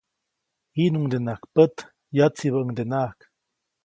[0.75, 1.75] Jiʼnuŋdenaʼajk pät,
[2.17, 3.17] yatsibäʼuŋdenaʼajk.